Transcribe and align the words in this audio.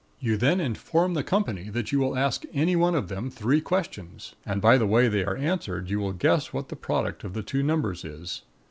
You 0.19 0.35
then 0.35 0.59
inform 0.59 1.13
the 1.13 1.21
company 1.23 1.69
that 1.69 1.91
you 1.91 1.99
will 1.99 2.17
ask 2.17 2.43
any 2.55 2.75
one 2.75 2.95
of 2.95 3.07
them 3.07 3.29
three 3.29 3.61
questions, 3.61 4.33
and 4.47 4.59
by 4.59 4.79
the 4.79 4.87
way 4.87 5.07
they 5.07 5.23
are 5.23 5.37
answered 5.37 5.91
you 5.91 5.99
will 5.99 6.11
guess 6.13 6.51
what 6.51 6.69
the 6.69 6.75
product 6.75 7.23
of 7.23 7.33
the 7.35 7.43
two 7.43 7.61
numbers 7.61 8.03
is. 8.03 8.41